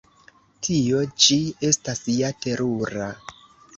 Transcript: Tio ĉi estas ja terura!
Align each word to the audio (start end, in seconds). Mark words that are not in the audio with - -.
Tio 0.67 1.03
ĉi 1.25 1.37
estas 1.73 2.03
ja 2.21 2.33
terura! 2.47 3.11